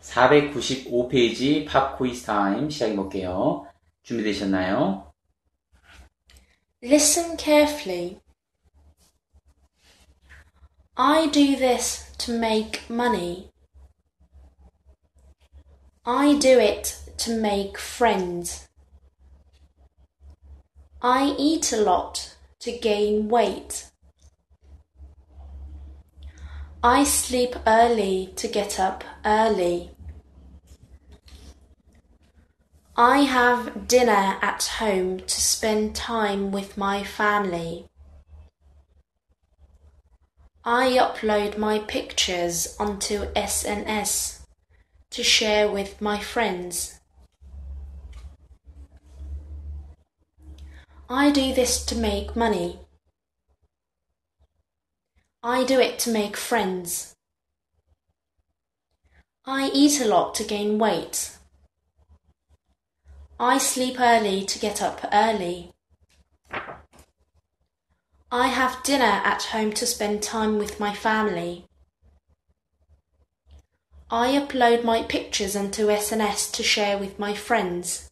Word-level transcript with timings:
495페이지 0.00 1.64
팝 1.64 1.98
퀴즈 1.98 2.26
타임 2.26 2.68
시작해 2.70 2.94
볼게요. 2.94 3.66
준비되셨나요? 4.02 5.12
Listen 6.82 7.36
carefully. 7.38 8.20
I 10.96 11.30
do 11.30 11.56
this 11.56 12.12
to 12.18 12.34
make 12.34 12.82
money. 12.90 13.50
I 16.04 16.38
do 16.38 16.60
it 16.60 16.94
to 17.16 17.32
make 17.32 17.78
friends. 17.78 18.68
I 21.00 21.34
eat 21.38 21.72
a 21.72 21.80
lot 21.80 22.36
to 22.60 22.78
gain 22.78 23.28
weight. 23.28 23.90
I 26.82 27.04
sleep 27.04 27.56
early 27.66 28.34
to 28.36 28.46
get 28.46 28.78
up 28.78 29.02
early. 29.24 29.90
I 33.01 33.19
have 33.19 33.87
dinner 33.87 34.37
at 34.41 34.63
home 34.77 35.21
to 35.21 35.41
spend 35.41 35.95
time 35.95 36.51
with 36.51 36.77
my 36.77 37.01
family. 37.01 37.85
I 40.65 40.97
upload 40.99 41.57
my 41.57 41.79
pictures 41.79 42.75
onto 42.77 43.31
SNS 43.37 44.41
to 45.11 45.23
share 45.23 45.71
with 45.71 46.01
my 46.01 46.19
friends. 46.19 46.99
I 51.09 51.31
do 51.31 51.53
this 51.53 51.85
to 51.85 51.95
make 51.95 52.35
money. 52.35 52.81
I 55.41 55.63
do 55.63 55.79
it 55.79 55.99
to 55.99 56.11
make 56.11 56.35
friends. 56.35 57.15
I 59.45 59.71
eat 59.73 60.01
a 60.01 60.05
lot 60.05 60.35
to 60.35 60.43
gain 60.43 60.77
weight. 60.77 61.38
I 63.41 63.57
sleep 63.57 64.01
early 64.01 64.43
to 64.43 64.59
get 64.59 64.81
up 64.81 64.99
early. 65.13 65.71
I 68.29 68.47
have 68.47 68.83
dinner 68.83 69.21
at 69.23 69.43
home 69.43 69.71
to 69.73 69.85
spend 69.85 70.21
time 70.21 70.57
with 70.57 70.77
my 70.77 70.93
family. 70.93 71.65
I 74.11 74.31
upload 74.31 74.83
my 74.83 75.03
pictures 75.03 75.55
onto 75.55 75.87
SNS 75.87 76.51
to 76.51 76.63
share 76.63 76.97
with 76.97 77.17
my 77.17 77.33
friends. 77.33 78.08